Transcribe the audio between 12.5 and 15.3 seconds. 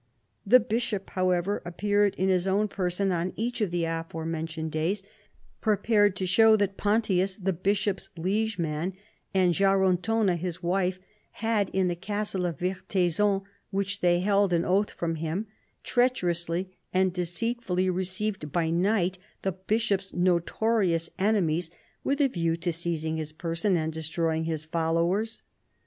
Vertaizon, which they held on oath from